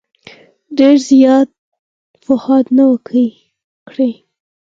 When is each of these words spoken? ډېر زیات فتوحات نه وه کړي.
ډېر 0.77 0.95
زیات 1.09 1.49
فتوحات 2.23 2.65
نه 2.77 2.83
وه 2.89 2.97
کړي. 3.89 4.11